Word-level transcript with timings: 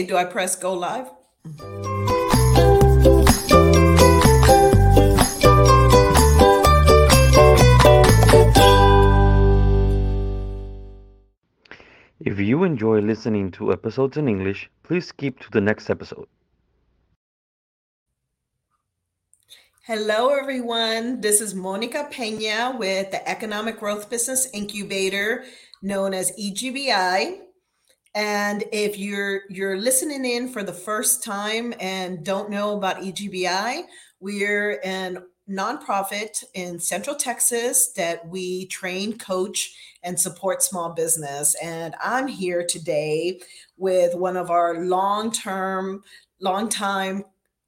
do 0.00 0.16
I 0.16 0.24
press 0.24 0.56
go 0.56 0.72
live? 0.72 1.10
If 12.24 12.38
you 12.38 12.64
enjoy 12.64 13.00
listening 13.00 13.50
to 13.52 13.72
episodes 13.72 14.16
in 14.16 14.28
English, 14.28 14.70
please 14.82 15.08
skip 15.08 15.38
to 15.40 15.50
the 15.50 15.60
next 15.60 15.90
episode. 15.90 16.26
Hello, 19.84 20.30
everyone. 20.30 21.20
This 21.20 21.42
is 21.42 21.54
Monica 21.54 22.08
Pena 22.10 22.74
with 22.78 23.10
the 23.10 23.28
Economic 23.28 23.78
Growth 23.78 24.08
Business 24.08 24.48
Incubator, 24.54 25.44
known 25.82 26.14
as 26.14 26.32
EGBI. 26.40 27.51
And 28.14 28.64
if 28.72 28.98
you're 28.98 29.42
you're 29.48 29.78
listening 29.78 30.24
in 30.24 30.48
for 30.48 30.62
the 30.62 30.72
first 30.72 31.24
time 31.24 31.72
and 31.80 32.24
don't 32.24 32.50
know 32.50 32.76
about 32.76 32.98
EGBI, 32.98 33.84
we're 34.20 34.80
an 34.84 35.24
nonprofit 35.48 36.44
in 36.54 36.78
Central 36.78 37.16
Texas 37.16 37.92
that 37.92 38.26
we 38.28 38.66
train, 38.66 39.18
coach, 39.18 39.74
and 40.02 40.18
support 40.18 40.62
small 40.62 40.92
business. 40.92 41.54
And 41.62 41.94
I'm 42.02 42.28
here 42.28 42.64
today 42.66 43.40
with 43.76 44.14
one 44.14 44.36
of 44.36 44.50
our 44.50 44.84
long-term, 44.84 46.02
long-time 46.40 47.24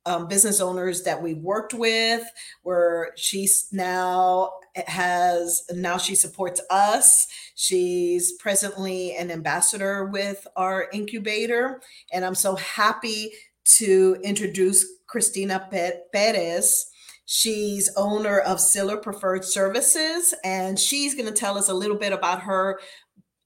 um, 0.07 0.29
business 0.29 0.61
owners 0.61 1.03
that 1.03 1.21
we 1.21 1.35
worked 1.35 1.75
with, 1.75 2.23
where 2.63 3.13
she's 3.17 3.69
now 3.73 4.53
has 4.87 5.63
now 5.73 5.97
she 5.97 6.15
supports 6.15 6.61
us. 6.71 7.27
She's 7.55 8.33
presently 8.33 9.17
an 9.17 9.31
ambassador 9.31 10.07
with 10.07 10.47
our 10.57 10.89
incubator, 10.93 11.81
and 12.13 12.25
I'm 12.25 12.35
so 12.35 12.57
happy 12.57 13.33
to 13.65 14.17
introduce 14.23 14.85
Christina 15.07 15.69
Perez. 16.13 16.87
She's 17.27 17.91
owner 17.97 18.41
of 18.41 18.61
Siller 18.61 18.99
Preferred 18.99 19.45
Services, 19.45 20.35
and 20.45 20.79
she's 20.79 21.15
going 21.15 21.27
to 21.27 21.33
tell 21.33 21.57
us 21.57 21.69
a 21.69 21.75
little 21.75 21.97
bit 21.97 22.13
about 22.13 22.43
her 22.43 22.79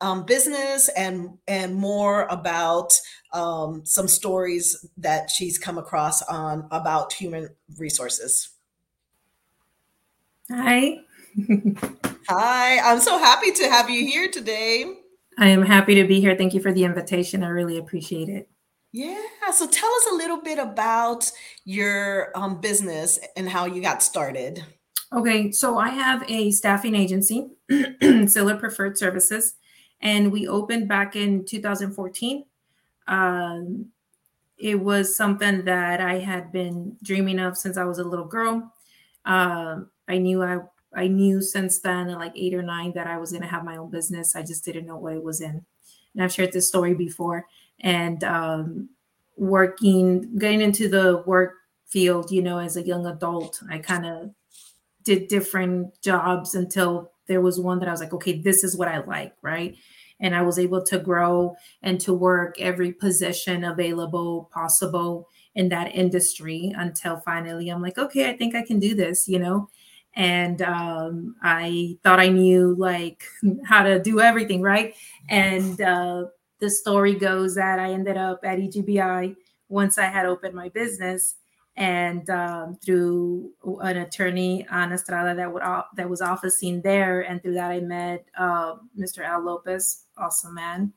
um, 0.01 0.25
business 0.25 0.89
and 0.97 1.31
and 1.47 1.75
more 1.75 2.27
about 2.27 2.93
um, 3.33 3.84
some 3.84 4.09
stories 4.09 4.87
that 4.97 5.31
she's 5.31 5.59
come 5.59 5.79
across 5.79 6.23
on 6.23 6.67
about 6.71 7.12
human 7.12 7.49
resources. 7.79 8.51
Hi. 10.51 10.99
Hi, 12.28 12.78
I'm 12.81 13.00
so 13.00 13.19
happy 13.19 13.53
to 13.53 13.69
have 13.70 13.89
you 13.89 14.06
here 14.06 14.31
today. 14.31 14.92
I 15.39 15.48
am 15.48 15.62
happy 15.62 15.94
to 15.97 16.05
be 16.05 16.20
here. 16.20 16.36
Thank 16.36 16.53
you 16.53 16.61
for 16.61 16.72
the 16.72 16.84
invitation. 16.84 17.44
I 17.44 17.48
really 17.48 17.78
appreciate 17.78 18.28
it. 18.28 18.50
Yeah, 18.92 19.22
so 19.53 19.69
tell 19.69 19.91
us 19.91 20.09
a 20.11 20.16
little 20.16 20.41
bit 20.41 20.59
about 20.59 21.31
your 21.64 22.33
um, 22.34 22.61
business 22.61 23.19
and 23.36 23.48
how 23.48 23.66
you 23.66 23.83
got 23.83 24.03
started. 24.03 24.64
Okay, 25.12 25.53
so 25.53 25.78
I 25.78 25.91
have 25.91 26.25
a 26.28 26.50
staffing 26.50 26.94
agency, 26.94 27.48
Siller 28.27 28.56
Preferred 28.56 28.98
Services, 28.98 29.55
and 30.00 30.33
we 30.33 30.48
opened 30.48 30.89
back 30.89 31.14
in 31.16 31.44
2014. 31.44 32.44
Um, 33.06 33.86
it 34.59 34.81
was 34.81 35.14
something 35.14 35.64
that 35.66 36.00
I 36.00 36.19
had 36.19 36.50
been 36.50 36.97
dreaming 37.03 37.39
of 37.39 37.56
since 37.56 37.77
I 37.77 37.84
was 37.84 37.98
a 37.98 38.05
little 38.05 38.27
girl. 38.27 38.75
Uh, 39.25 39.83
I 40.09 40.19
knew 40.19 40.42
I 40.42 40.59
I 40.94 41.08
knew 41.08 41.41
since 41.41 41.81
then, 41.81 42.08
like 42.08 42.33
eight 42.34 42.55
or 42.55 42.62
nine, 42.62 42.92
that 42.94 43.06
I 43.06 43.19
was 43.19 43.31
going 43.31 43.42
to 43.42 43.48
have 43.48 43.64
my 43.64 43.77
own 43.77 43.91
business. 43.91 44.34
I 44.34 44.42
just 44.42 44.64
didn't 44.64 44.86
know 44.86 44.97
what 44.97 45.14
it 45.14 45.22
was 45.22 45.41
in. 45.41 45.64
And 46.14 46.25
I've 46.25 46.33
shared 46.33 46.53
this 46.53 46.69
story 46.69 46.94
before. 46.94 47.47
And 47.81 48.25
um, 48.25 48.89
working, 49.36 50.39
getting 50.39 50.61
into 50.61 50.89
the 50.89 51.22
work 51.27 51.55
field, 51.86 52.31
you 52.31 52.42
know, 52.42 52.59
as 52.59 52.77
a 52.77 52.83
young 52.83 53.06
adult, 53.06 53.61
I 53.70 53.78
kind 53.78 54.06
of 54.06 54.31
did 55.05 55.28
different 55.28 56.00
jobs 56.03 56.55
until 56.55 57.12
there 57.27 57.41
was 57.41 57.60
one 57.60 57.78
that 57.78 57.88
I 57.88 57.93
was 57.93 58.00
like, 58.00 58.12
okay, 58.15 58.38
this 58.38 58.65
is 58.65 58.77
what 58.77 58.88
I 58.88 58.98
like, 58.98 59.34
right? 59.43 59.77
And 60.21 60.34
I 60.34 60.43
was 60.43 60.59
able 60.59 60.82
to 60.82 60.98
grow 60.98 61.56
and 61.82 62.00
to 62.00 62.12
work 62.12 62.60
every 62.60 62.93
position 62.93 63.65
available 63.65 64.50
possible 64.53 65.28
in 65.54 65.69
that 65.69 65.94
industry 65.94 66.72
until 66.77 67.21
finally 67.21 67.69
I'm 67.69 67.82
like, 67.82 67.98
okay, 67.98 68.28
I 68.28 68.37
think 68.37 68.54
I 68.54 68.62
can 68.62 68.78
do 68.78 68.94
this, 68.94 69.28
you 69.28 69.38
know? 69.38 69.69
And 70.15 70.63
um, 70.63 71.37
I 71.43 71.97
thought 72.03 72.21
I 72.21 72.29
knew 72.29 72.75
like 72.79 73.25
how 73.65 73.83
to 73.83 74.03
do 74.03 74.21
everything 74.21 74.63
right. 74.63 74.95
And 75.29 75.81
uh, 75.81 76.25
the 76.61 76.71
story 76.71 77.15
goes 77.15 77.55
that 77.55 77.79
I 77.79 77.93
ended 77.93 78.17
up 78.17 78.41
at 78.45 78.59
EGBI 78.59 79.37
once 79.69 79.99
I 79.99 80.07
had 80.07 80.27
opened 80.27 80.55
my 80.55 80.71
business, 80.71 81.37
and 81.77 82.29
um, 82.31 82.77
through 82.85 83.53
an 83.83 83.99
attorney 83.99 84.67
on 84.69 84.93
Estrada 84.93 85.37
that 85.37 85.53
would 85.53 85.63
that 85.97 86.09
was 86.09 86.21
officing 86.21 86.83
there, 86.83 87.21
and 87.21 87.43
through 87.43 87.55
that 87.55 87.71
I 87.71 87.81
met 87.81 88.27
uh, 88.37 88.75
Mr. 88.99 89.25
Al 89.25 89.45
Lopez, 89.45 90.05
awesome 90.17 90.55
man, 90.55 90.93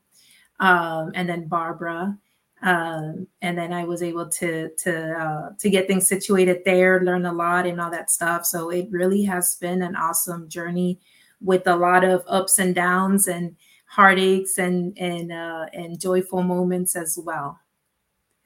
um, 0.58 1.12
and 1.14 1.28
then 1.28 1.46
Barbara 1.46 2.18
um, 2.62 3.26
and 3.40 3.58
then 3.58 3.72
I 3.72 3.84
was 3.84 4.02
able 4.02 4.28
to 4.28 4.70
to 4.78 5.18
uh, 5.18 5.50
to 5.58 5.70
get 5.70 5.88
things 5.88 6.06
situated 6.08 6.62
there, 6.64 7.02
learn 7.02 7.26
a 7.26 7.32
lot, 7.32 7.66
and 7.66 7.80
all 7.80 7.90
that 7.90 8.10
stuff. 8.10 8.46
So 8.46 8.70
it 8.70 8.88
really 8.90 9.24
has 9.24 9.56
been 9.56 9.82
an 9.82 9.96
awesome 9.96 10.48
journey 10.48 11.00
with 11.40 11.66
a 11.66 11.74
lot 11.74 12.04
of 12.04 12.22
ups 12.28 12.58
and 12.58 12.74
downs 12.74 13.26
and 13.26 13.56
heartaches 13.86 14.58
and 14.58 14.96
and 14.98 15.32
uh, 15.32 15.66
and 15.72 16.00
joyful 16.00 16.42
moments 16.42 16.94
as 16.94 17.18
well. 17.20 17.58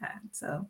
Yeah, 0.00 0.12
so 0.32 0.66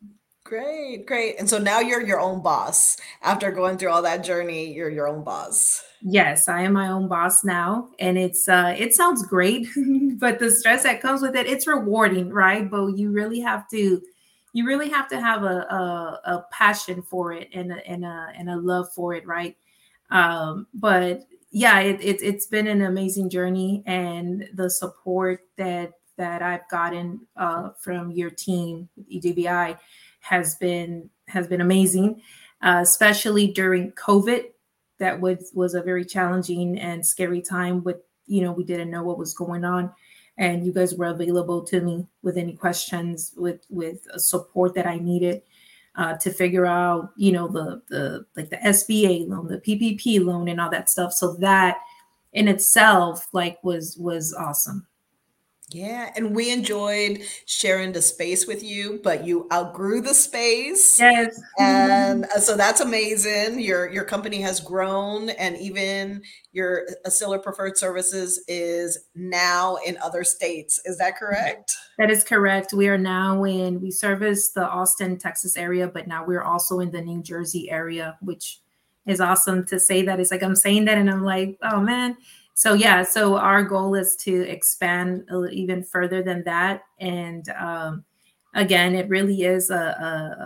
great, 0.46 1.06
great. 1.06 1.36
And 1.38 1.50
so 1.50 1.58
now 1.58 1.80
you're 1.80 2.06
your 2.06 2.20
own 2.20 2.40
boss. 2.40 2.96
After 3.22 3.50
going 3.50 3.76
through 3.78 3.90
all 3.90 4.02
that 4.02 4.24
journey, 4.24 4.72
you're 4.72 4.90
your 4.90 5.08
own 5.08 5.24
boss. 5.24 5.82
Yes, 6.02 6.48
I 6.48 6.62
am 6.62 6.72
my 6.72 6.88
own 6.88 7.08
boss 7.08 7.42
now, 7.42 7.88
and 7.98 8.16
it's 8.16 8.48
uh 8.48 8.74
it 8.78 8.94
sounds 8.94 9.26
great, 9.26 9.66
but 10.18 10.38
the 10.38 10.50
stress 10.50 10.84
that 10.84 11.02
comes 11.02 11.20
with 11.20 11.34
it, 11.34 11.46
it's 11.46 11.66
rewarding, 11.66 12.30
right? 12.30 12.70
But 12.70 12.96
you 12.96 13.10
really 13.10 13.40
have 13.40 13.68
to 13.70 14.00
you 14.52 14.66
really 14.66 14.88
have 14.88 15.08
to 15.08 15.20
have 15.20 15.42
a 15.42 15.66
a, 15.68 16.20
a 16.24 16.46
passion 16.52 17.02
for 17.02 17.32
it 17.32 17.48
and 17.52 17.72
a, 17.72 17.86
and 17.86 18.04
a 18.04 18.28
and 18.36 18.48
a 18.48 18.56
love 18.56 18.86
for 18.94 19.14
it, 19.14 19.26
right? 19.26 19.56
Um, 20.10 20.68
but 20.74 21.26
yeah, 21.50 21.80
it, 21.80 22.00
it 22.00 22.22
it's 22.22 22.46
been 22.46 22.68
an 22.68 22.82
amazing 22.82 23.30
journey, 23.30 23.82
and 23.86 24.48
the 24.54 24.70
support 24.70 25.40
that 25.56 25.92
that 26.16 26.42
I've 26.42 26.68
gotten 26.68 27.20
uh, 27.36 27.70
from 27.80 28.10
your 28.10 28.30
team, 28.30 28.88
EGBI, 29.12 29.78
has 30.28 30.56
been 30.56 31.08
has 31.28 31.46
been 31.46 31.60
amazing, 31.60 32.20
uh, 32.62 32.80
especially 32.82 33.48
during 33.48 33.92
COVID. 33.92 34.44
That 34.98 35.20
was 35.20 35.50
was 35.54 35.74
a 35.74 35.82
very 35.82 36.04
challenging 36.04 36.78
and 36.78 37.06
scary 37.06 37.42
time 37.42 37.84
with 37.84 37.98
you 38.26 38.42
know 38.42 38.52
we 38.52 38.64
didn't 38.64 38.90
know 38.90 39.02
what 39.02 39.18
was 39.18 39.34
going 39.34 39.64
on. 39.64 39.92
And 40.38 40.66
you 40.66 40.72
guys 40.72 40.94
were 40.94 41.06
available 41.06 41.62
to 41.64 41.80
me 41.80 42.06
with 42.22 42.36
any 42.36 42.54
questions 42.54 43.32
with 43.36 43.64
with 43.70 44.06
support 44.18 44.74
that 44.74 44.86
i 44.86 44.98
needed 44.98 45.40
uh, 45.94 46.14
to 46.18 46.30
figure 46.30 46.66
out 46.66 47.10
you 47.16 47.32
know 47.32 47.48
the 47.48 47.82
the 47.88 48.26
like 48.36 48.50
the 48.50 48.56
sba 48.56 49.26
loan 49.28 49.48
the 49.48 49.58
ppp 49.58 50.22
loan 50.24 50.48
and 50.48 50.60
all 50.60 50.70
that 50.70 50.90
stuff. 50.90 51.12
So 51.12 51.34
that 51.36 51.78
in 52.32 52.48
itself 52.48 53.28
like 53.32 53.58
was 53.62 53.96
was 53.96 54.34
awesome 54.34 54.86
yeah, 55.76 56.10
and 56.16 56.34
we 56.34 56.50
enjoyed 56.50 57.20
sharing 57.44 57.92
the 57.92 58.00
space 58.00 58.46
with 58.46 58.62
you, 58.62 58.98
but 59.04 59.26
you 59.26 59.46
outgrew 59.52 60.00
the 60.00 60.14
space. 60.14 60.98
Yes. 60.98 61.38
And 61.58 62.24
uh, 62.24 62.40
so 62.40 62.56
that's 62.56 62.80
amazing. 62.80 63.60
Your 63.60 63.86
your 63.90 64.04
company 64.04 64.40
has 64.40 64.58
grown 64.58 65.28
and 65.30 65.54
even 65.58 66.22
your 66.52 66.86
Siller 67.08 67.38
Preferred 67.38 67.76
Services 67.76 68.42
is 68.48 68.98
now 69.14 69.76
in 69.86 69.98
other 69.98 70.24
states. 70.24 70.80
Is 70.86 70.96
that 70.96 71.18
correct? 71.18 71.76
That 71.98 72.10
is 72.10 72.24
correct. 72.24 72.72
We 72.72 72.88
are 72.88 72.96
now 72.96 73.44
in 73.44 73.78
we 73.82 73.90
service 73.90 74.52
the 74.52 74.66
Austin, 74.66 75.18
Texas 75.18 75.58
area, 75.58 75.88
but 75.88 76.08
now 76.08 76.24
we're 76.24 76.42
also 76.42 76.80
in 76.80 76.90
the 76.90 77.02
New 77.02 77.22
Jersey 77.22 77.70
area, 77.70 78.16
which 78.22 78.60
is 79.04 79.20
awesome 79.20 79.66
to 79.66 79.78
say 79.78 80.00
that. 80.02 80.20
It's 80.20 80.30
like 80.30 80.42
I'm 80.42 80.56
saying 80.56 80.86
that 80.86 80.96
and 80.96 81.10
I'm 81.10 81.22
like, 81.22 81.58
oh 81.62 81.82
man, 81.82 82.16
so 82.56 82.72
yeah 82.72 83.02
so 83.02 83.36
our 83.36 83.62
goal 83.62 83.94
is 83.94 84.16
to 84.16 84.48
expand 84.48 85.28
even 85.52 85.84
further 85.84 86.22
than 86.22 86.42
that. 86.44 86.84
And 86.98 87.46
um, 87.50 88.02
again 88.54 88.94
it 88.94 89.10
really 89.10 89.42
is 89.42 89.68
a, 89.68 89.76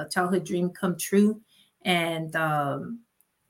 a, 0.04 0.08
childhood 0.10 0.44
dream 0.44 0.70
come 0.70 0.98
true. 0.98 1.40
And 1.84 2.34
um, 2.34 2.98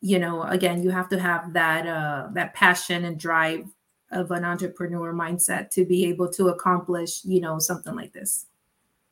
you 0.03 0.19
know 0.19 0.43
again 0.43 0.83
you 0.83 0.91
have 0.91 1.09
to 1.09 1.19
have 1.19 1.55
that 1.55 1.87
uh, 1.87 2.29
that 2.35 2.53
passion 2.53 3.07
and 3.07 3.19
drive 3.19 3.65
of 4.13 4.31
an 4.31 4.45
entrepreneur 4.45 5.15
mindset 5.15 5.71
to 5.71 5.87
be 5.87 6.05
able 6.05 6.29
to 6.29 6.49
accomplish 6.49 7.25
you 7.25 7.41
know 7.41 7.59
something 7.59 7.95
like 7.95 8.13
this 8.13 8.47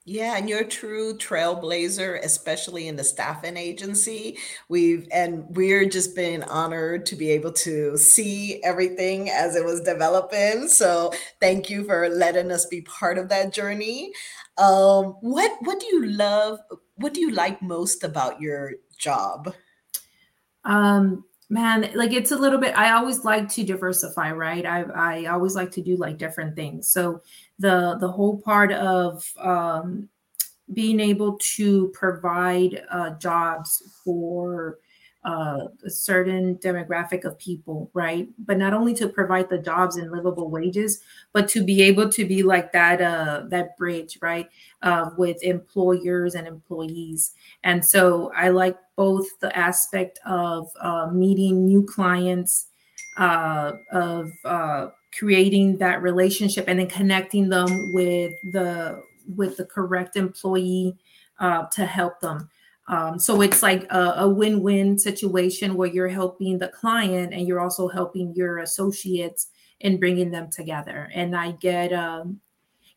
Yeah, 0.04 0.38
and 0.38 0.48
you're 0.48 0.60
a 0.60 0.66
true 0.66 1.18
trailblazer, 1.18 2.18
especially 2.24 2.88
in 2.88 2.96
the 2.96 3.04
staffing 3.04 3.58
agency. 3.58 4.38
We've 4.70 5.06
and 5.12 5.44
we're 5.54 5.84
just 5.86 6.16
been 6.16 6.42
honored 6.44 7.04
to 7.06 7.16
be 7.16 7.30
able 7.32 7.52
to 7.54 7.98
see 7.98 8.62
everything 8.64 9.28
as 9.28 9.54
it 9.54 9.64
was 9.66 9.82
developing. 9.82 10.68
So 10.68 11.12
thank 11.40 11.68
you 11.68 11.84
for 11.84 12.08
letting 12.08 12.50
us 12.50 12.64
be 12.64 12.80
part 12.82 13.18
of 13.18 13.28
that 13.28 13.52
journey. 13.52 14.12
Um, 14.56 15.16
what 15.20 15.52
what 15.60 15.78
do 15.78 15.86
you 15.86 16.06
love? 16.06 16.58
What 16.96 17.12
do 17.12 17.20
you 17.20 17.30
like 17.30 17.60
most 17.60 18.02
about 18.02 18.40
your 18.40 18.72
job? 18.96 19.52
Um, 20.64 21.24
man, 21.48 21.90
like 21.94 22.12
it's 22.12 22.32
a 22.32 22.36
little 22.36 22.58
bit. 22.58 22.76
I 22.76 22.92
always 22.92 23.24
like 23.24 23.48
to 23.50 23.64
diversify, 23.64 24.32
right? 24.32 24.64
I 24.66 24.82
I 24.82 25.24
always 25.26 25.54
like 25.54 25.70
to 25.72 25.82
do 25.82 25.96
like 25.96 26.18
different 26.18 26.56
things. 26.56 26.90
So 26.90 27.22
the 27.58 27.96
the 28.00 28.10
whole 28.10 28.38
part 28.38 28.72
of 28.72 29.24
um, 29.38 30.08
being 30.72 31.00
able 31.00 31.38
to 31.56 31.88
provide 31.88 32.84
uh, 32.90 33.10
jobs 33.10 33.82
for 34.04 34.78
uh, 35.25 35.67
a 35.85 35.91
certain 35.91 36.56
demographic 36.56 37.25
of 37.25 37.38
people, 37.38 37.91
right? 37.93 38.29
But 38.38 38.56
not 38.56 38.73
only 38.73 38.94
to 38.94 39.09
provide 39.09 39.50
the 39.50 39.59
jobs 39.59 39.97
and 39.97 40.11
livable 40.11 40.49
wages, 40.49 41.00
but 41.32 41.49
to 41.49 41.65
be 41.65 41.82
able 41.82 42.09
to 42.11 42.25
be 42.25 42.43
like 42.43 42.73
that 42.73 43.00
uh, 43.00 43.43
that 43.49 43.76
bridge, 43.76 44.19
right, 44.23 44.49
uh, 44.82 45.11
with 45.19 45.43
employers 45.43 46.35
and 46.35 46.47
employees. 46.47 47.35
And 47.65 47.85
so 47.85 48.32
I 48.35 48.49
like 48.49 48.79
both 48.97 49.26
the 49.41 49.56
aspect 49.56 50.19
of 50.25 50.70
uh, 50.81 51.09
meeting 51.12 51.67
new 51.67 51.82
clients, 51.82 52.69
uh, 53.17 53.73
of 53.93 54.31
uh, 54.44 54.88
creating 55.19 55.79
that 55.79 56.00
relationship, 56.00 56.67
and 56.69 56.79
then 56.79 56.88
connecting 56.88 57.49
them 57.49 57.93
with 57.93 58.35
the 58.53 59.03
with 59.37 59.56
the 59.56 59.65
correct 59.65 60.17
employee 60.17 60.97
to 61.41 61.87
help 61.87 62.20
them. 62.20 62.49
Um, 62.88 63.19
so 63.19 63.43
it's 63.43 63.62
like 63.62 63.85
a, 63.93 64.14
a, 64.20 64.29
win-win 64.29 64.99
situation 64.99 65.75
where 65.75 65.88
you're 65.88 66.08
helping 66.08 66.58
the 66.58 66.69
client 66.69 67.35
and 67.35 67.46
you're 67.46 67.61
also 67.61 67.87
helping 67.87 68.35
your 68.35 68.58
associates 68.61 69.49
in 69.81 70.00
bringing 70.00 70.31
them 70.31 70.49
together. 70.50 71.11
And 71.14 71.37
I 71.37 71.52
get, 71.52 71.93
um, 71.93 72.40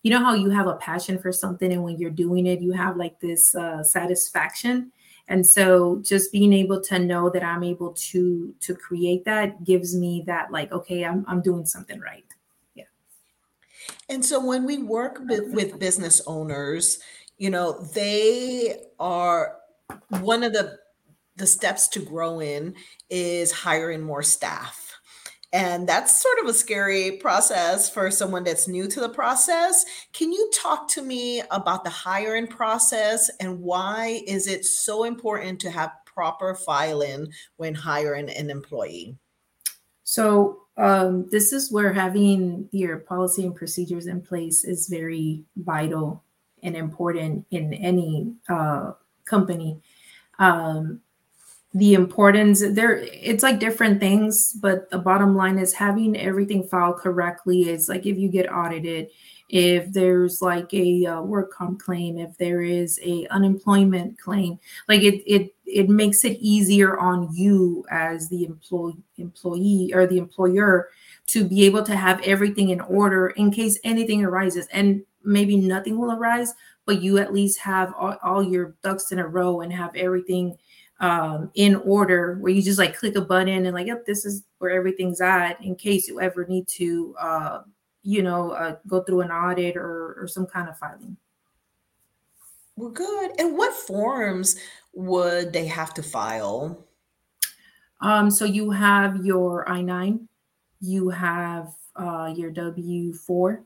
you 0.01 0.09
know, 0.09 0.19
how 0.19 0.33
you 0.33 0.49
have 0.49 0.67
a 0.67 0.77
passion 0.77 1.19
for 1.19 1.31
something, 1.31 1.71
and 1.71 1.83
when 1.83 1.99
you're 1.99 2.09
doing 2.09 2.47
it, 2.47 2.61
you 2.61 2.71
have 2.71 2.97
like 2.97 3.19
this 3.19 3.53
uh, 3.53 3.83
satisfaction. 3.83 4.91
And 5.27 5.45
so, 5.45 6.01
just 6.03 6.31
being 6.31 6.53
able 6.53 6.81
to 6.85 6.97
know 6.97 7.29
that 7.29 7.43
I'm 7.43 7.63
able 7.63 7.93
to 7.93 8.55
to 8.61 8.73
create 8.73 9.25
that 9.25 9.63
gives 9.63 9.95
me 9.95 10.23
that 10.25 10.51
like, 10.51 10.71
okay, 10.71 11.05
I'm 11.05 11.23
I'm 11.27 11.41
doing 11.41 11.65
something 11.65 11.99
right. 11.99 12.25
Yeah. 12.73 12.85
And 14.09 14.25
so, 14.25 14.43
when 14.43 14.65
we 14.65 14.79
work 14.79 15.21
with 15.27 15.77
business 15.77 16.21
owners, 16.25 16.99
you 17.37 17.51
know, 17.51 17.83
they 17.93 18.77
are 18.99 19.60
one 20.19 20.43
of 20.43 20.53
the 20.53 20.77
the 21.37 21.47
steps 21.47 21.87
to 21.87 21.99
grow 21.99 22.39
in 22.39 22.75
is 23.09 23.51
hiring 23.51 24.01
more 24.01 24.21
staff. 24.21 24.91
And 25.53 25.87
that's 25.87 26.21
sort 26.21 26.39
of 26.39 26.45
a 26.45 26.53
scary 26.53 27.17
process 27.17 27.89
for 27.89 28.09
someone 28.09 28.43
that's 28.43 28.69
new 28.69 28.87
to 28.87 29.01
the 29.01 29.09
process. 29.09 29.85
Can 30.13 30.31
you 30.31 30.49
talk 30.53 30.87
to 30.89 31.01
me 31.01 31.41
about 31.51 31.83
the 31.83 31.89
hiring 31.89 32.47
process 32.47 33.29
and 33.39 33.59
why 33.59 34.21
is 34.27 34.47
it 34.47 34.65
so 34.65 35.03
important 35.03 35.59
to 35.61 35.71
have 35.71 35.91
proper 36.05 36.55
filing 36.55 37.31
when 37.57 37.75
hiring 37.75 38.29
an 38.29 38.49
employee? 38.49 39.17
So, 40.03 40.59
um, 40.77 41.27
this 41.31 41.51
is 41.51 41.71
where 41.71 41.91
having 41.91 42.69
your 42.71 42.99
policy 42.99 43.45
and 43.45 43.55
procedures 43.55 44.07
in 44.07 44.21
place 44.21 44.63
is 44.63 44.87
very 44.87 45.43
vital 45.57 46.23
and 46.63 46.75
important 46.75 47.45
in 47.51 47.73
any 47.73 48.33
uh, 48.49 48.91
company. 49.31 49.79
Um, 50.37 51.01
the 51.73 51.93
importance 51.93 52.61
there 52.71 52.97
it's 52.97 53.43
like 53.43 53.57
different 53.57 53.97
things 53.97 54.51
but 54.59 54.89
the 54.89 54.97
bottom 54.97 55.37
line 55.37 55.57
is 55.57 55.71
having 55.71 56.17
everything 56.17 56.67
filed 56.67 56.97
correctly 56.97 57.69
is 57.69 57.87
like 57.87 58.05
if 58.05 58.17
you 58.17 58.27
get 58.27 58.51
audited 58.51 59.07
if 59.47 59.89
there's 59.93 60.41
like 60.41 60.73
a 60.73 61.05
uh, 61.05 61.21
work 61.21 61.49
comp 61.53 61.79
claim 61.79 62.17
if 62.17 62.37
there 62.37 62.61
is 62.61 62.99
a 63.05 63.25
unemployment 63.27 64.19
claim 64.19 64.59
like 64.89 65.01
it 65.01 65.23
it 65.25 65.55
it 65.65 65.87
makes 65.89 66.25
it 66.25 66.37
easier 66.41 66.99
on 66.99 67.33
you 67.33 67.85
as 67.89 68.27
the 68.27 68.43
employee 68.43 68.97
employee 69.17 69.91
or 69.93 70.05
the 70.05 70.17
employer 70.17 70.89
to 71.27 71.45
be 71.45 71.65
able 71.65 71.83
to 71.83 71.95
have 71.95 72.21
everything 72.21 72.69
in 72.69 72.81
order 72.81 73.29
in 73.29 73.51
case 73.51 73.79
anything 73.83 74.23
arises. 74.23 74.67
And 74.73 75.03
maybe 75.23 75.55
nothing 75.55 75.97
will 75.97 76.11
arise 76.11 76.53
but 76.85 77.01
you 77.01 77.17
at 77.17 77.33
least 77.33 77.59
have 77.59 77.93
all, 77.97 78.17
all 78.23 78.43
your 78.43 78.75
ducks 78.83 79.11
in 79.11 79.19
a 79.19 79.27
row 79.27 79.61
and 79.61 79.71
have 79.71 79.95
everything 79.95 80.57
um, 80.99 81.49
in 81.55 81.75
order 81.77 82.37
where 82.39 82.51
you 82.51 82.61
just 82.61 82.79
like 82.79 82.97
click 82.97 83.15
a 83.15 83.21
button 83.21 83.65
and 83.65 83.73
like, 83.73 83.87
yep, 83.87 84.05
this 84.05 84.23
is 84.23 84.43
where 84.59 84.71
everything's 84.71 85.19
at 85.19 85.61
in 85.63 85.75
case 85.75 86.07
you 86.07 86.21
ever 86.21 86.45
need 86.45 86.67
to, 86.67 87.15
uh, 87.19 87.61
you 88.03 88.21
know, 88.21 88.51
uh, 88.51 88.75
go 88.87 89.01
through 89.01 89.21
an 89.21 89.31
audit 89.31 89.75
or, 89.75 90.15
or 90.19 90.27
some 90.27 90.45
kind 90.45 90.69
of 90.69 90.77
filing. 90.77 91.17
Well, 92.75 92.91
good. 92.91 93.31
And 93.39 93.57
what 93.57 93.73
forms 93.73 94.55
would 94.93 95.51
they 95.53 95.65
have 95.67 95.93
to 95.95 96.03
file? 96.03 96.85
Um, 97.99 98.31
so 98.31 98.45
you 98.45 98.71
have 98.71 99.25
your 99.25 99.69
I 99.69 99.81
9, 99.81 100.27
you 100.79 101.09
have 101.09 101.73
uh, 101.95 102.33
your 102.35 102.49
W 102.51 103.13
4, 103.13 103.63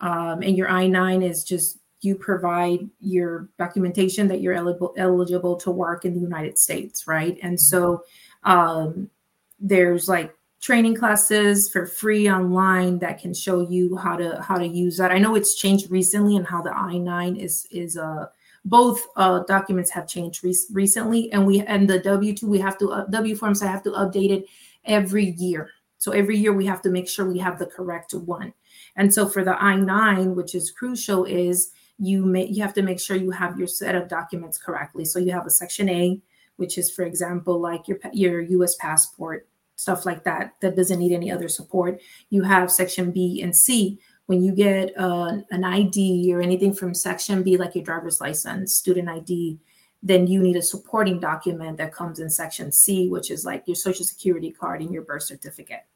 um, 0.00 0.42
and 0.42 0.56
your 0.56 0.68
I 0.68 0.86
9 0.88 1.22
is 1.22 1.44
just 1.44 1.78
you 2.00 2.14
provide 2.14 2.88
your 3.00 3.48
documentation 3.58 4.28
that 4.28 4.40
you're 4.40 4.54
eligible 4.54 4.94
eligible 4.96 5.56
to 5.56 5.70
work 5.70 6.04
in 6.04 6.14
the 6.14 6.20
United 6.20 6.58
States, 6.58 7.06
right? 7.06 7.38
And 7.42 7.60
so 7.60 8.04
um, 8.44 9.10
there's 9.58 10.08
like 10.08 10.34
training 10.60 10.94
classes 10.94 11.68
for 11.72 11.86
free 11.86 12.30
online 12.30 12.98
that 12.98 13.20
can 13.20 13.32
show 13.32 13.68
you 13.68 13.96
how 13.96 14.16
to 14.16 14.40
how 14.42 14.58
to 14.58 14.66
use 14.66 14.96
that. 14.96 15.10
I 15.10 15.18
know 15.18 15.34
it's 15.34 15.56
changed 15.56 15.90
recently 15.90 16.36
and 16.36 16.46
how 16.46 16.62
the 16.62 16.70
I-9 16.70 17.38
is 17.38 17.66
is 17.70 17.96
uh 17.96 18.26
both 18.64 19.06
uh, 19.16 19.44
documents 19.44 19.90
have 19.92 20.06
changed 20.06 20.44
re- 20.44 20.54
recently 20.72 21.32
and 21.32 21.46
we 21.46 21.60
and 21.62 21.88
the 21.88 22.00
W2 22.00 22.42
we 22.42 22.58
have 22.58 22.76
to 22.78 22.90
uh, 22.90 23.06
W 23.06 23.34
forms 23.34 23.62
I 23.62 23.66
have 23.66 23.84
to 23.84 23.90
update 23.90 24.30
it 24.30 24.44
every 24.84 25.30
year. 25.38 25.70
So 25.98 26.12
every 26.12 26.36
year 26.36 26.52
we 26.52 26.66
have 26.66 26.82
to 26.82 26.90
make 26.90 27.08
sure 27.08 27.24
we 27.24 27.38
have 27.38 27.58
the 27.58 27.66
correct 27.66 28.14
one. 28.14 28.52
And 28.96 29.12
so 29.12 29.28
for 29.28 29.44
the 29.44 29.60
I-9, 29.62 30.34
which 30.34 30.54
is 30.54 30.70
crucial, 30.70 31.24
is 31.24 31.72
you 31.98 32.24
may 32.24 32.46
you 32.46 32.62
have 32.62 32.74
to 32.74 32.82
make 32.82 33.00
sure 33.00 33.16
you 33.16 33.30
have 33.30 33.58
your 33.58 33.68
set 33.68 33.94
of 33.94 34.08
documents 34.08 34.58
correctly. 34.58 35.04
So 35.04 35.18
you 35.18 35.32
have 35.32 35.46
a 35.46 35.50
section 35.50 35.88
A, 35.88 36.20
which 36.56 36.78
is, 36.78 36.90
for 36.90 37.04
example, 37.04 37.60
like 37.60 37.88
your 37.88 37.98
your 38.12 38.40
U.S. 38.40 38.76
passport, 38.76 39.48
stuff 39.76 40.06
like 40.06 40.24
that, 40.24 40.54
that 40.60 40.76
doesn't 40.76 40.98
need 40.98 41.12
any 41.12 41.30
other 41.30 41.48
support. 41.48 42.00
You 42.30 42.42
have 42.42 42.70
section 42.70 43.10
B 43.10 43.42
and 43.42 43.54
C. 43.54 43.98
When 44.26 44.42
you 44.42 44.52
get 44.52 44.92
uh, 44.98 45.38
an 45.50 45.64
ID 45.64 46.32
or 46.34 46.42
anything 46.42 46.74
from 46.74 46.94
section 46.94 47.42
B, 47.42 47.56
like 47.56 47.74
your 47.74 47.84
driver's 47.84 48.20
license, 48.20 48.74
student 48.74 49.08
ID, 49.08 49.58
then 50.02 50.26
you 50.26 50.40
need 50.40 50.56
a 50.56 50.62
supporting 50.62 51.18
document 51.18 51.78
that 51.78 51.94
comes 51.94 52.20
in 52.20 52.28
section 52.28 52.70
C, 52.70 53.08
which 53.08 53.30
is 53.30 53.44
like 53.44 53.64
your 53.66 53.74
social 53.74 54.04
security 54.04 54.50
card 54.50 54.82
and 54.82 54.92
your 54.92 55.02
birth 55.02 55.22
certificate. 55.22 55.86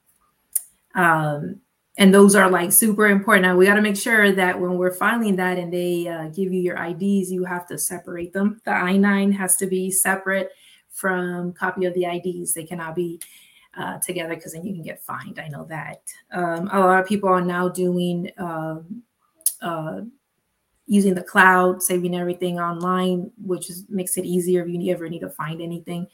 Um, 0.95 1.61
and 1.99 2.15
those 2.15 2.35
are 2.35 2.51
like 2.51 2.73
super 2.73 3.07
important. 3.09 3.45
Now 3.45 3.57
we 3.57 3.67
got 3.67 3.75
to 3.75 3.83
make 3.83 3.97
sure 3.97 4.33
that 4.33 4.59
when 4.59 4.79
we're 4.79 4.95
filing 4.95 5.37
that 5.37 5.59
and 5.59 5.73
they 5.73 6.09
uh, 6.09 6.29
give 6.29 6.53
you 6.53 6.61
your 6.61 6.83
IDs, 6.83 7.31
you 7.31 7.45
have 7.45 7.67
to 7.69 7.79
separate 7.79 8.33
them. 8.33 8.61
The 8.65 8.71
I 8.71 8.97
nine 8.97 9.33
has 9.33 9.57
to 9.59 9.67
be 9.67 9.91
separate 9.91 10.53
from 10.91 11.53
copy 11.53 11.85
of 11.85 11.95
the 11.95 12.05
IDs. 12.05 12.55
They 12.55 12.65
cannot 12.65 12.95
be 12.95 13.21
uh, 13.77 13.99
together 13.99 14.35
because 14.35 14.53
then 14.53 14.65
you 14.65 14.73
can 14.75 14.83
get 14.83 15.03
fined. 15.03 15.39
I 15.39 15.49
know 15.49 15.65
that. 15.65 16.03
Um, 16.33 16.69
a 16.73 16.81
lot 16.81 17.01
of 17.01 17.07
people 17.07 17.29
are 17.29 17.43
now 17.43 17.69
doing 17.69 18.31
um, 18.39 19.03
uh, 19.61 20.01
using 20.87 21.15
the 21.15 21.23
cloud, 21.23 21.83
saving 21.83 22.15
everything 22.15 22.59
online, 22.59 23.31
which 23.43 23.71
is, 23.71 23.85
makes 23.89 24.17
it 24.17 24.25
easier 24.25 24.63
if 24.63 24.69
you 24.69 24.93
ever 24.93 25.09
need 25.09 25.21
to 25.21 25.31
find 25.31 25.63
anything. 25.63 26.07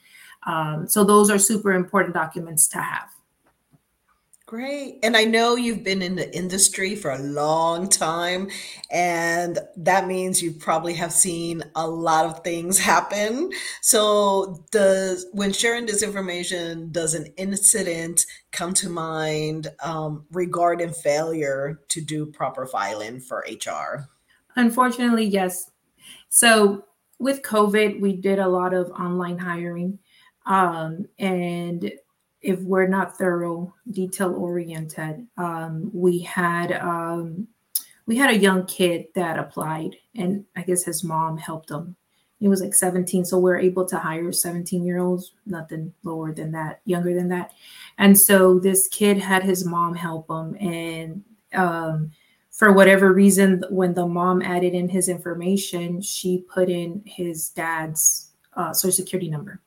Um, 0.45 0.87
so 0.87 1.03
those 1.03 1.29
are 1.29 1.39
super 1.39 1.73
important 1.73 2.13
documents 2.13 2.67
to 2.69 2.77
have. 2.77 3.09
Great. 4.49 4.97
And 5.03 5.15
I 5.15 5.25
know 5.25 5.57
you've 5.57 5.83
been 5.83 6.01
in 6.01 6.15
the 6.15 6.35
industry 6.35 6.95
for 6.95 7.11
a 7.11 7.19
long 7.19 7.87
time, 7.87 8.49
and 8.89 9.59
that 9.77 10.07
means 10.07 10.41
you 10.41 10.53
probably 10.53 10.95
have 10.95 11.13
seen 11.13 11.61
a 11.75 11.87
lot 11.87 12.25
of 12.25 12.43
things 12.43 12.79
happen. 12.93 13.51
So, 13.81 14.65
does 14.71 15.27
when 15.33 15.53
sharing 15.53 15.85
this 15.85 16.01
information, 16.01 16.91
does 16.91 17.13
an 17.13 17.27
incident 17.37 18.25
come 18.51 18.73
to 18.73 18.89
mind 18.89 19.67
um, 19.83 20.25
regarding 20.31 20.93
failure 20.93 21.79
to 21.89 22.01
do 22.01 22.25
proper 22.25 22.65
filing 22.65 23.19
for 23.19 23.45
HR? 23.47 24.09
Unfortunately, 24.55 25.25
yes. 25.25 25.69
So, 26.29 26.85
with 27.19 27.43
COVID, 27.43 28.01
we 28.01 28.13
did 28.13 28.39
a 28.39 28.47
lot 28.47 28.73
of 28.73 28.89
online 28.89 29.37
hiring. 29.37 29.99
Um, 30.47 31.05
and 31.19 31.91
if 32.41 32.59
we're 32.61 32.87
not 32.87 33.17
thorough, 33.17 33.73
detail 33.91 34.33
oriented. 34.33 35.27
Um, 35.37 35.91
we 35.93 36.19
had 36.19 36.71
um, 36.73 37.47
we 38.05 38.15
had 38.17 38.31
a 38.31 38.37
young 38.37 38.65
kid 38.65 39.07
that 39.15 39.37
applied, 39.37 39.95
and 40.15 40.45
I 40.55 40.63
guess 40.63 40.83
his 40.83 41.03
mom 41.03 41.37
helped 41.37 41.69
him. 41.69 41.95
He 42.39 42.47
was 42.47 42.61
like 42.61 42.73
17, 42.73 43.25
so 43.25 43.37
we're 43.37 43.59
able 43.59 43.85
to 43.85 43.97
hire 43.97 44.31
17 44.31 44.85
year 44.85 44.99
olds, 44.99 45.33
nothing 45.45 45.93
lower 46.03 46.33
than 46.33 46.53
that, 46.53 46.79
younger 46.85 47.13
than 47.13 47.27
that. 47.29 47.51
And 47.97 48.17
so 48.17 48.59
this 48.59 48.87
kid 48.87 49.17
had 49.17 49.43
his 49.43 49.65
mom 49.65 49.93
help 49.93 50.29
him, 50.29 50.55
and 50.59 51.23
um, 51.53 52.11
for 52.51 52.71
whatever 52.71 53.13
reason, 53.13 53.63
when 53.69 53.93
the 53.93 54.07
mom 54.07 54.41
added 54.41 54.73
in 54.73 54.87
his 54.87 55.09
information, 55.09 56.01
she 56.01 56.45
put 56.53 56.69
in 56.69 57.03
his 57.05 57.49
dad's 57.49 58.31
uh, 58.55 58.73
social 58.73 59.03
security 59.03 59.29
number, 59.29 59.61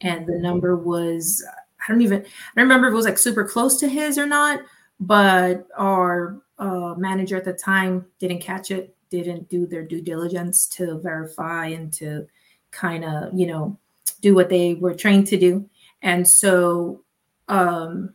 and 0.00 0.26
the 0.26 0.38
number 0.38 0.76
was 0.76 1.44
don't 1.90 2.02
even 2.02 2.24
I 2.56 2.60
remember 2.60 2.88
if 2.88 2.92
it 2.92 2.96
was 2.96 3.04
like 3.04 3.18
super 3.18 3.44
close 3.44 3.78
to 3.80 3.88
his 3.88 4.16
or 4.16 4.26
not, 4.26 4.60
but 4.98 5.66
our 5.76 6.40
uh, 6.58 6.94
manager 6.96 7.36
at 7.36 7.44
the 7.44 7.52
time 7.52 8.06
didn't 8.18 8.40
catch 8.40 8.70
it, 8.70 8.94
didn't 9.10 9.48
do 9.48 9.66
their 9.66 9.84
due 9.84 10.02
diligence 10.02 10.66
to 10.68 10.98
verify 10.98 11.66
and 11.66 11.92
to 11.94 12.26
kind 12.70 13.04
of, 13.04 13.38
you 13.38 13.46
know, 13.46 13.78
do 14.20 14.34
what 14.34 14.48
they 14.48 14.74
were 14.74 14.94
trained 14.94 15.26
to 15.26 15.38
do. 15.38 15.68
And 16.02 16.28
so 16.28 17.02
um, 17.48 18.14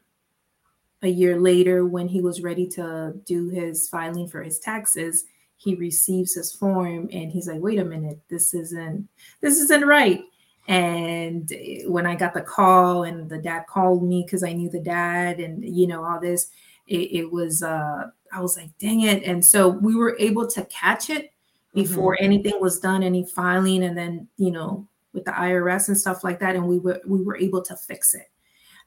a 1.02 1.08
year 1.08 1.40
later, 1.40 1.86
when 1.86 2.08
he 2.08 2.22
was 2.22 2.42
ready 2.42 2.68
to 2.70 3.14
do 3.26 3.50
his 3.50 3.90
filing 3.90 4.28
for 4.28 4.42
his 4.42 4.60
taxes, 4.60 5.26
he 5.58 5.76
receives 5.76 6.36
his 6.36 6.54
form 6.54 7.10
and 7.12 7.32
he's 7.32 7.48
like, 7.48 7.62
wait 7.62 7.80
a 7.80 7.86
minute, 7.86 8.20
this 8.30 8.54
isn't 8.54 9.08
this 9.42 9.58
isn't 9.58 9.86
right. 9.86 10.22
And 10.68 11.52
when 11.86 12.06
I 12.08 12.16
got 12.16 12.34
the 12.34 12.42
call 12.42 13.04
and 13.04 13.30
the 13.30 13.38
dad 13.38 13.66
called 13.68 14.04
me 14.04 14.24
because 14.26 14.44
I 14.44 14.54
knew 14.54 14.70
the 14.70 14.80
dad 14.80 15.40
and 15.40 15.64
you 15.64 15.86
know 15.86 16.04
all 16.04 16.20
this, 16.20 16.50
it, 16.88 17.12
it 17.12 17.32
was 17.32 17.62
uh 17.62 18.10
I 18.32 18.42
was 18.42 18.58
like, 18.58 18.78
dang 18.80 19.02
it. 19.02 19.24
And 19.24 19.46
so 19.46 19.70
we 19.70 19.96
were 19.96 20.18
able 20.20 20.48
to 20.48 20.66
catch 20.66 21.10
it 21.10 21.32
before 21.74 22.16
mm-hmm. 22.16 22.26
anything 22.26 22.60
was 22.60 22.80
done, 22.80 23.04
any 23.04 23.26
filing, 23.26 23.84
and 23.84 23.98
then, 23.98 24.28
you 24.38 24.52
know, 24.52 24.88
with 25.14 25.26
the 25.26 25.32
IRS 25.32 25.88
and 25.88 25.98
stuff 25.98 26.24
like 26.24 26.40
that. 26.40 26.56
And 26.56 26.68
we 26.68 26.80
were 26.80 27.00
we 27.06 27.22
were 27.22 27.38
able 27.38 27.62
to 27.62 27.76
fix 27.76 28.14
it. 28.14 28.30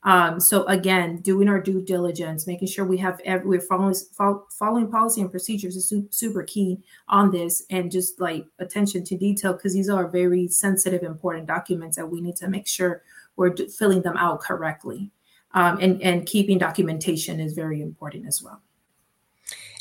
Um, 0.04 0.38
so 0.38 0.64
again, 0.66 1.18
doing 1.18 1.48
our 1.48 1.60
due 1.60 1.82
diligence, 1.82 2.46
making 2.46 2.68
sure 2.68 2.84
we 2.84 2.98
have 2.98 3.20
every, 3.24 3.48
we're 3.48 3.60
following 3.60 3.94
following 4.50 4.90
policy 4.90 5.20
and 5.20 5.30
procedures 5.30 5.74
is 5.76 5.92
super 6.10 6.44
key 6.44 6.78
on 7.08 7.30
this, 7.32 7.64
and 7.70 7.90
just 7.90 8.20
like 8.20 8.46
attention 8.60 9.02
to 9.04 9.16
detail 9.16 9.54
because 9.54 9.74
these 9.74 9.88
are 9.88 10.06
very 10.06 10.46
sensitive, 10.46 11.02
important 11.02 11.46
documents 11.46 11.96
that 11.96 12.06
we 12.06 12.20
need 12.20 12.36
to 12.36 12.48
make 12.48 12.68
sure 12.68 13.02
we're 13.36 13.54
filling 13.56 14.02
them 14.02 14.16
out 14.16 14.40
correctly. 14.40 15.10
Um, 15.52 15.78
and 15.80 16.00
and 16.02 16.26
keeping 16.26 16.58
documentation 16.58 17.40
is 17.40 17.54
very 17.54 17.80
important 17.80 18.26
as 18.26 18.42
well. 18.42 18.62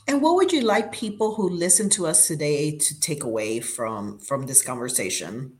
And 0.07 0.21
what 0.21 0.35
would 0.35 0.53
you 0.53 0.61
like 0.61 0.91
people 0.93 1.35
who 1.35 1.49
listen 1.49 1.89
to 1.91 2.07
us 2.07 2.27
today 2.27 2.77
to 2.77 2.99
take 2.99 3.23
away 3.23 3.59
from 3.59 4.17
from 4.17 4.47
this 4.47 4.63
conversation? 4.63 5.59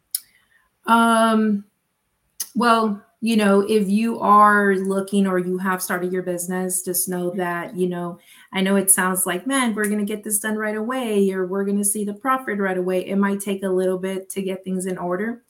Um, 0.86 1.66
well, 2.56 3.04
you 3.20 3.36
know, 3.36 3.62
if 3.62 3.90
you 3.90 4.20
are 4.20 4.76
looking 4.76 5.26
or 5.26 5.40
you 5.40 5.58
have 5.58 5.82
started 5.82 6.14
your 6.14 6.22
business, 6.22 6.84
just 6.84 7.10
know 7.10 7.32
that, 7.32 7.76
you 7.76 7.88
know, 7.88 8.20
I 8.54 8.62
know 8.62 8.76
it 8.76 8.92
sounds 8.92 9.26
like, 9.26 9.48
man, 9.48 9.74
we're 9.74 9.86
going 9.88 9.98
to 9.98 10.06
get 10.06 10.24
this 10.24 10.40
done 10.40 10.56
right 10.56 10.76
away 10.76 11.32
or 11.32 11.48
we're 11.48 11.66
going 11.66 11.80
to 11.80 11.86
see 11.86 12.06
the 12.06 12.14
profit 12.14 12.60
right 12.60 12.78
away. 12.78 13.08
It 13.08 13.16
might 13.16 13.42
take 13.42 13.64
a 13.64 13.70
little 13.70 13.98
bit 13.98 14.30
to 14.32 14.44
get 14.44 14.64
things 14.64 14.86
in 14.86 15.00
order. 15.00 15.44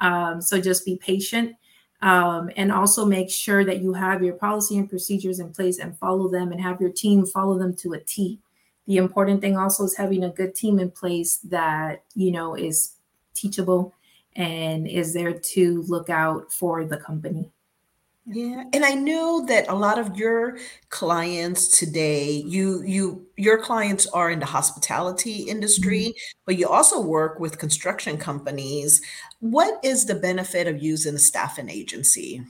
Um, 0.00 0.40
so 0.40 0.58
just 0.60 0.86
be 0.86 0.96
patient. 0.96 1.56
Um, 2.02 2.50
and 2.56 2.72
also 2.72 3.04
make 3.04 3.30
sure 3.30 3.62
that 3.66 3.82
you 3.82 3.92
have 3.92 4.22
your 4.22 4.32
policy 4.32 4.78
and 4.78 4.88
procedures 4.88 5.38
in 5.38 5.52
place 5.52 5.78
and 5.78 5.98
follow 5.98 6.30
them 6.30 6.50
and 6.50 6.60
have 6.62 6.80
your 6.80 6.90
team 6.90 7.26
follow 7.26 7.58
them 7.58 7.76
to 7.76 7.92
a 7.92 8.00
T. 8.00 8.40
The 8.86 8.96
important 8.96 9.42
thing 9.42 9.58
also 9.58 9.84
is 9.84 9.94
having 9.94 10.24
a 10.24 10.30
good 10.30 10.54
team 10.54 10.78
in 10.78 10.90
place 10.90 11.36
that, 11.44 12.04
you 12.14 12.32
know, 12.32 12.54
is 12.54 12.94
teachable 13.34 13.94
and 14.36 14.86
is 14.86 15.12
there 15.12 15.32
to 15.32 15.82
look 15.82 16.08
out 16.10 16.52
for 16.52 16.84
the 16.84 16.96
company. 16.96 17.50
Yeah, 18.26 18.64
and 18.72 18.84
I 18.84 18.92
know 18.92 19.44
that 19.46 19.68
a 19.68 19.74
lot 19.74 19.98
of 19.98 20.16
your 20.16 20.58
clients 20.90 21.78
today, 21.78 22.44
you 22.46 22.82
you 22.84 23.26
your 23.36 23.60
clients 23.60 24.06
are 24.08 24.30
in 24.30 24.38
the 24.38 24.46
hospitality 24.46 25.42
industry, 25.48 26.08
mm-hmm. 26.08 26.40
but 26.46 26.56
you 26.56 26.68
also 26.68 27.00
work 27.00 27.40
with 27.40 27.58
construction 27.58 28.18
companies. 28.18 29.00
What 29.40 29.80
is 29.82 30.04
the 30.04 30.14
benefit 30.14 30.68
of 30.68 30.82
using 30.82 31.14
a 31.14 31.18
staffing 31.18 31.70
agency? 31.70 32.42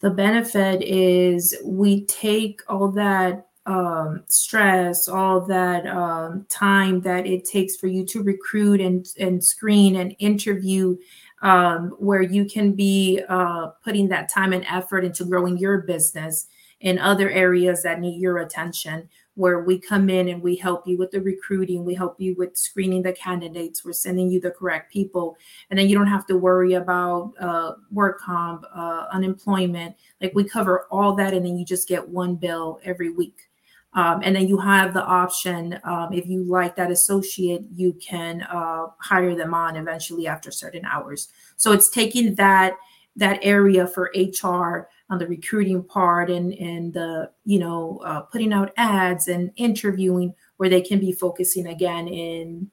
The 0.00 0.10
benefit 0.10 0.82
is 0.82 1.56
we 1.64 2.04
take 2.06 2.60
all 2.68 2.90
that 2.92 3.46
um, 3.66 4.24
stress, 4.26 5.06
all 5.08 5.40
that 5.42 5.86
um, 5.86 6.46
time 6.48 7.00
that 7.02 7.26
it 7.26 7.44
takes 7.44 7.76
for 7.76 7.86
you 7.86 8.04
to 8.06 8.22
recruit 8.22 8.80
and, 8.80 9.06
and 9.18 9.44
screen 9.44 9.96
and 9.96 10.16
interview, 10.18 10.96
um, 11.42 11.90
where 11.98 12.22
you 12.22 12.44
can 12.44 12.72
be 12.72 13.22
uh, 13.28 13.68
putting 13.84 14.08
that 14.08 14.28
time 14.28 14.52
and 14.52 14.64
effort 14.64 15.04
into 15.04 15.24
growing 15.24 15.58
your 15.58 15.78
business 15.82 16.48
in 16.80 16.98
other 16.98 17.30
areas 17.30 17.82
that 17.82 18.00
need 18.00 18.20
your 18.20 18.38
attention. 18.38 19.08
Where 19.34 19.60
we 19.60 19.78
come 19.78 20.10
in 20.10 20.28
and 20.28 20.42
we 20.42 20.56
help 20.56 20.86
you 20.86 20.98
with 20.98 21.12
the 21.12 21.20
recruiting, 21.20 21.84
we 21.84 21.94
help 21.94 22.16
you 22.18 22.34
with 22.36 22.58
screening 22.58 23.00
the 23.00 23.12
candidates, 23.12 23.84
we're 23.84 23.92
sending 23.92 24.28
you 24.30 24.38
the 24.40 24.50
correct 24.50 24.92
people, 24.92 25.36
and 25.70 25.78
then 25.78 25.88
you 25.88 25.96
don't 25.96 26.08
have 26.08 26.26
to 26.26 26.36
worry 26.36 26.74
about 26.74 27.32
uh, 27.40 27.72
work 27.90 28.20
comp, 28.20 28.64
uh, 28.74 29.06
unemployment. 29.12 29.96
Like 30.20 30.32
we 30.34 30.44
cover 30.44 30.86
all 30.90 31.14
that, 31.14 31.32
and 31.32 31.46
then 31.46 31.56
you 31.56 31.64
just 31.64 31.88
get 31.88 32.06
one 32.06 32.36
bill 32.36 32.80
every 32.84 33.10
week. 33.10 33.49
Um, 33.94 34.20
and 34.22 34.36
then 34.36 34.46
you 34.46 34.56
have 34.58 34.94
the 34.94 35.04
option, 35.04 35.78
um, 35.82 36.12
if 36.12 36.26
you 36.26 36.44
like 36.44 36.76
that 36.76 36.92
associate, 36.92 37.62
you 37.74 37.92
can 37.94 38.42
uh, 38.42 38.86
hire 39.00 39.34
them 39.34 39.52
on 39.52 39.76
eventually 39.76 40.28
after 40.28 40.52
certain 40.52 40.84
hours. 40.84 41.28
So 41.56 41.72
it's 41.72 41.88
taking 41.88 42.36
that 42.36 42.74
that 43.16 43.40
area 43.42 43.88
for 43.88 44.12
HR 44.14 44.88
on 45.10 45.18
the 45.18 45.26
recruiting 45.26 45.82
part 45.82 46.30
and 46.30 46.54
and 46.54 46.94
the 46.94 47.28
you 47.44 47.58
know 47.58 48.00
uh, 48.04 48.20
putting 48.20 48.52
out 48.52 48.72
ads 48.76 49.26
and 49.26 49.50
interviewing 49.56 50.32
where 50.58 50.68
they 50.68 50.80
can 50.80 51.00
be 51.00 51.10
focusing 51.10 51.66
again 51.66 52.06
in 52.06 52.70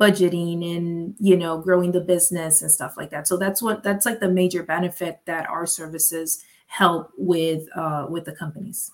budgeting 0.00 0.76
and 0.76 1.14
you 1.20 1.36
know 1.36 1.58
growing 1.58 1.92
the 1.92 2.00
business 2.00 2.62
and 2.62 2.72
stuff 2.72 2.96
like 2.96 3.10
that. 3.10 3.28
So 3.28 3.36
that's 3.36 3.60
what 3.60 3.82
that's 3.82 4.06
like 4.06 4.20
the 4.20 4.30
major 4.30 4.62
benefit 4.62 5.20
that 5.26 5.48
our 5.50 5.66
services 5.66 6.42
help 6.66 7.10
with 7.18 7.68
uh, 7.76 8.06
with 8.08 8.24
the 8.24 8.34
companies 8.34 8.90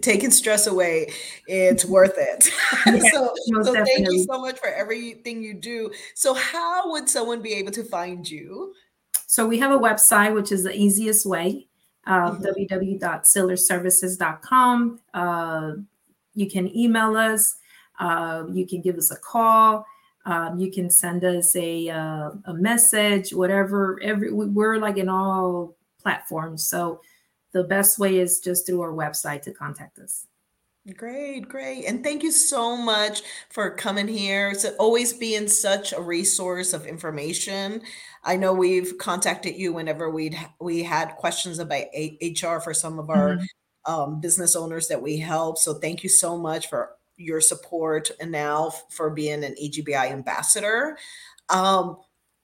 taking 0.00 0.30
stress 0.30 0.66
away 0.66 1.12
it's 1.46 1.84
worth 1.84 2.14
it. 2.16 2.48
Yeah, 2.86 3.10
so, 3.12 3.34
so 3.62 3.84
thank 3.84 4.10
you 4.10 4.24
so 4.30 4.40
much 4.40 4.58
for 4.58 4.68
everything 4.68 5.42
you 5.42 5.52
do. 5.54 5.90
So 6.14 6.34
how 6.34 6.92
would 6.92 7.08
someone 7.08 7.40
be 7.42 7.54
able 7.54 7.72
to 7.72 7.82
find 7.84 8.28
you? 8.28 8.74
So 9.26 9.46
we 9.46 9.58
have 9.58 9.72
a 9.72 9.78
website 9.78 10.34
which 10.34 10.52
is 10.52 10.64
the 10.64 10.76
easiest 10.76 11.24
way 11.26 11.66
uh, 12.06 12.30
mm-hmm. 12.30 12.44
www.sillerservices.com 12.44 15.00
uh, 15.14 15.72
you 16.34 16.48
can 16.48 16.76
email 16.76 17.16
us 17.16 17.56
uh, 17.98 18.44
you 18.52 18.66
can 18.66 18.82
give 18.82 18.96
us 18.96 19.10
a 19.10 19.16
call 19.16 19.86
um, 20.26 20.58
you 20.58 20.70
can 20.70 20.90
send 20.90 21.24
us 21.24 21.56
a, 21.56 21.88
uh, 21.88 22.30
a 22.44 22.54
message 22.54 23.32
whatever 23.32 23.98
every 24.02 24.30
we're 24.32 24.78
like 24.78 24.98
in 24.98 25.08
all 25.08 25.74
platforms. 26.06 26.68
So 26.68 27.00
the 27.56 27.64
best 27.64 27.98
way 27.98 28.18
is 28.18 28.40
just 28.40 28.66
through 28.66 28.82
our 28.82 28.92
website 28.92 29.40
to 29.40 29.50
contact 29.50 29.98
us. 29.98 30.26
Great, 30.94 31.48
great. 31.48 31.86
And 31.86 32.04
thank 32.04 32.22
you 32.22 32.30
so 32.30 32.76
much 32.76 33.22
for 33.48 33.70
coming 33.70 34.06
here. 34.06 34.50
It's 34.50 34.66
always 34.78 35.14
being 35.14 35.48
such 35.48 35.94
a 35.94 36.00
resource 36.02 36.74
of 36.74 36.86
information. 36.86 37.80
I 38.22 38.36
know 38.36 38.52
we've 38.52 38.98
contacted 38.98 39.56
you 39.56 39.72
whenever 39.72 40.10
we'd 40.10 40.38
we 40.60 40.82
had 40.82 41.16
questions 41.16 41.58
about 41.58 41.86
HR 41.94 42.58
for 42.58 42.74
some 42.74 42.98
of 42.98 43.08
our 43.08 43.36
mm-hmm. 43.36 43.92
um, 43.92 44.20
business 44.20 44.54
owners 44.54 44.86
that 44.88 45.00
we 45.00 45.16
help. 45.16 45.56
So 45.56 45.74
thank 45.74 46.02
you 46.02 46.10
so 46.10 46.36
much 46.36 46.68
for 46.68 46.90
your 47.16 47.40
support 47.40 48.10
and 48.20 48.30
now 48.30 48.70
for 48.90 49.08
being 49.08 49.44
an 49.44 49.54
EGBI 49.60 50.10
ambassador. 50.12 50.98
Um, 51.48 51.96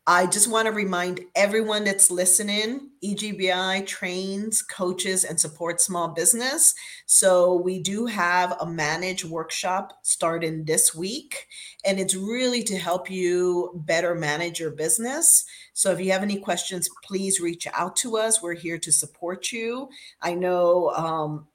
I 0.06 0.26
just 0.26 0.50
want 0.50 0.66
to 0.66 0.72
remind 0.72 1.20
everyone 1.36 1.84
that's 1.84 2.10
listening 2.10 2.90
EGBI 3.04 3.86
trains, 3.86 4.60
coaches, 4.60 5.22
and 5.22 5.38
supports 5.38 5.84
small 5.84 6.08
business. 6.08 6.74
So 7.06 7.54
we 7.54 7.80
do 7.80 8.06
have 8.06 8.56
a 8.60 8.66
manage 8.66 9.24
workshop 9.24 9.92
starting 10.02 10.64
this 10.64 10.92
week, 10.92 11.46
and 11.84 12.00
it's 12.00 12.16
really 12.16 12.64
to 12.64 12.76
help 12.76 13.12
you 13.12 13.80
better 13.86 14.16
manage 14.16 14.58
your 14.58 14.72
business. 14.72 15.44
So 15.72 15.92
if 15.92 16.00
you 16.00 16.10
have 16.10 16.24
any 16.24 16.38
questions, 16.38 16.88
please 17.04 17.40
reach 17.40 17.68
out 17.72 17.94
to 17.96 18.16
us. 18.16 18.42
We're 18.42 18.54
here 18.54 18.78
to 18.78 18.90
support 18.90 19.52
you. 19.52 19.88
I 20.20 20.34
know 20.34 20.90
um, 20.96 21.46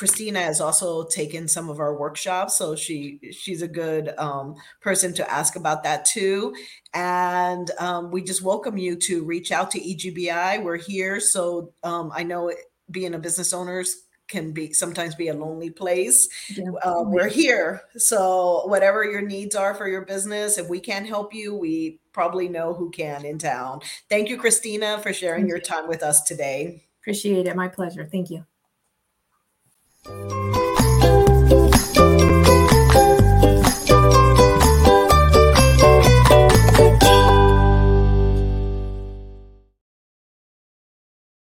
Christina 0.00 0.40
has 0.40 0.62
also 0.62 1.04
taken 1.04 1.46
some 1.46 1.68
of 1.68 1.78
our 1.78 1.94
workshops, 1.94 2.56
so 2.56 2.74
she 2.74 3.20
she's 3.32 3.60
a 3.60 3.68
good 3.68 4.14
um, 4.16 4.54
person 4.80 5.12
to 5.12 5.30
ask 5.30 5.56
about 5.56 5.82
that 5.82 6.06
too. 6.06 6.54
And 6.94 7.70
um, 7.78 8.10
we 8.10 8.22
just 8.22 8.40
welcome 8.40 8.78
you 8.78 8.96
to 8.96 9.22
reach 9.24 9.52
out 9.52 9.70
to 9.72 9.78
EGBI. 9.78 10.64
We're 10.64 10.78
here, 10.78 11.20
so 11.20 11.74
um, 11.82 12.10
I 12.14 12.22
know 12.22 12.50
being 12.90 13.12
a 13.12 13.18
business 13.18 13.52
owners 13.52 13.94
can 14.26 14.52
be 14.52 14.72
sometimes 14.72 15.16
be 15.16 15.28
a 15.28 15.34
lonely 15.34 15.68
place. 15.68 16.26
Yeah. 16.48 16.70
Uh, 16.82 17.02
we're 17.02 17.28
here. 17.28 17.82
So, 17.98 18.62
whatever 18.68 19.04
your 19.04 19.20
needs 19.20 19.54
are 19.54 19.74
for 19.74 19.86
your 19.86 20.06
business, 20.06 20.56
if 20.56 20.66
we 20.66 20.80
can't 20.80 21.06
help 21.06 21.34
you, 21.34 21.54
we 21.54 22.00
probably 22.14 22.48
know 22.48 22.72
who 22.72 22.90
can 22.90 23.26
in 23.26 23.36
town. 23.36 23.80
Thank 24.08 24.30
you, 24.30 24.38
Christina, 24.38 24.98
for 25.02 25.12
sharing 25.12 25.46
your 25.46 25.60
time 25.60 25.88
with 25.88 26.02
us 26.02 26.22
today. 26.22 26.84
Appreciate 27.02 27.46
it. 27.46 27.54
My 27.54 27.68
pleasure. 27.68 28.08
Thank 28.10 28.30
you. 28.30 28.46
Música 30.06 30.59